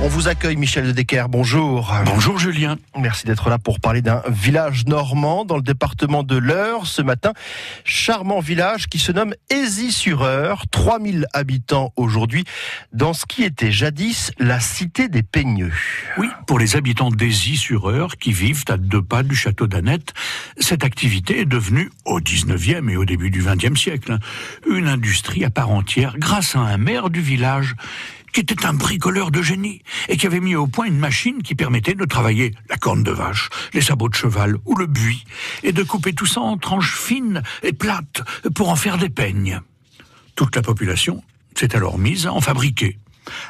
[0.00, 1.92] On vous accueille Michel de Decker, bonjour.
[2.04, 2.78] Bonjour Julien.
[2.96, 7.32] Merci d'être là pour parler d'un village normand dans le département de l'Eure ce matin.
[7.82, 12.44] Charmant village qui se nomme Aisy-sur-Eure, 3000 habitants aujourd'hui,
[12.92, 15.72] dans ce qui était jadis la cité des Peigneux.
[16.16, 20.14] Oui, pour les habitants d'Aisy-sur-Eure qui vivent à deux pas du château d'Annette,
[20.60, 24.18] cette activité est devenue, au 19e et au début du 20e siècle,
[24.70, 27.74] une industrie à part entière grâce à un maire du village
[28.32, 31.54] qui était un bricoleur de génie et qui avait mis au point une machine qui
[31.54, 35.24] permettait de travailler la corne de vache, les sabots de cheval ou le buis
[35.62, 38.22] et de couper tout ça en tranches fines et plates
[38.54, 39.60] pour en faire des peignes.
[40.34, 41.22] Toute la population
[41.54, 42.98] s'est alors mise à en fabriquer.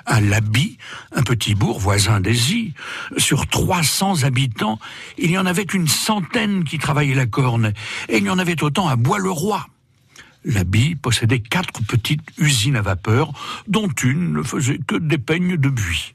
[0.06, 0.79] À Labi,
[1.12, 2.75] un petit bourg voisin d'Aisy,
[3.17, 4.79] sur 300 habitants,
[5.19, 7.73] il y en avait une centaine qui travaillaient la corne,
[8.09, 9.67] et il y en avait autant à Bois-le-Roi.
[10.45, 13.33] L'Abbey possédait quatre petites usines à vapeur,
[13.66, 16.14] dont une ne faisait que des peignes de buis.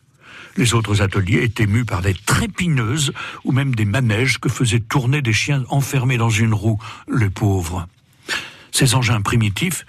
[0.55, 3.11] Les autres ateliers étaient mus par des trépineuses
[3.43, 6.79] ou même des manèges que faisaient tourner des chiens enfermés dans une roue,
[7.11, 7.87] les pauvres.
[8.71, 9.85] Ces engins primitifs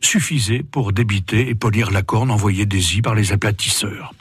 [0.00, 4.14] suffisaient pour débiter et polir la corne envoyée d'Asie par les aplatisseurs.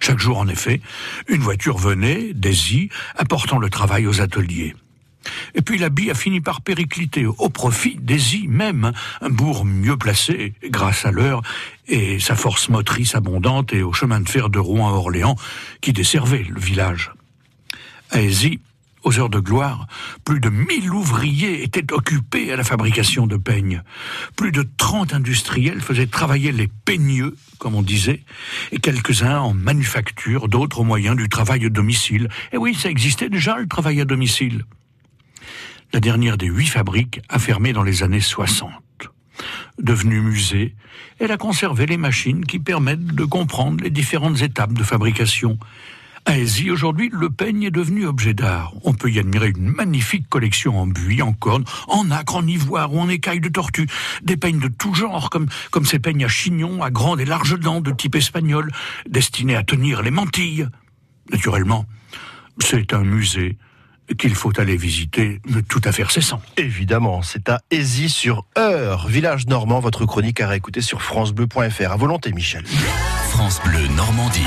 [0.00, 0.80] Chaque jour, en effet,
[1.28, 4.74] une voiture venait d'Asie apportant le travail aux ateliers.
[5.54, 9.96] Et puis la bille a fini par péricliter au profit d'Aisy même, un bourg mieux
[9.96, 11.42] placé grâce à l'heure
[11.88, 15.36] et sa force motrice abondante et au chemin de fer de Rouen à Orléans
[15.80, 17.12] qui desservait le village.
[18.10, 18.60] À Aisy,
[19.04, 19.86] aux heures de gloire,
[20.24, 23.82] plus de mille ouvriers étaient occupés à la fabrication de peignes.
[24.36, 28.22] Plus de trente industriels faisaient travailler les peigneux, comme on disait,
[28.70, 32.28] et quelques-uns en manufacture, d'autres au moyen du travail à domicile.
[32.52, 34.64] Et oui, ça existait déjà le travail à domicile
[35.92, 38.72] la dernière des huit fabriques a fermé dans les années 60.
[39.78, 40.74] Devenue musée,
[41.18, 45.58] elle a conservé les machines qui permettent de comprendre les différentes étapes de fabrication.
[46.24, 48.72] À Asie, aujourd'hui, le peigne est devenu objet d'art.
[48.84, 52.94] On peut y admirer une magnifique collection en buis, en corne, en acre, en ivoire
[52.94, 53.88] ou en écailles de tortue.
[54.22, 57.58] Des peignes de tout genre, comme, comme ces peignes à chignon, à grandes et larges
[57.58, 58.70] dents de type espagnol,
[59.08, 60.68] destinés à tenir les mantilles.
[61.30, 61.86] Naturellement,
[62.60, 63.58] c'est un musée
[64.18, 66.40] qu'il faut aller visiter tout à fait cessant.
[66.56, 69.80] Évidemment, c'est à Aisy sur Heure, village normand.
[69.80, 71.92] Votre chronique à réécouter sur francebleu.fr.
[71.92, 72.64] À volonté, Michel.
[73.30, 74.40] France Bleu Normandie.